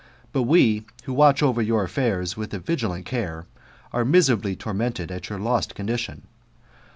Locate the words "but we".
0.31-0.87